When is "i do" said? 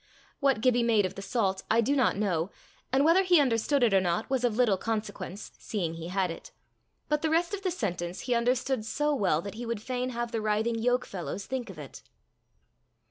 1.69-1.95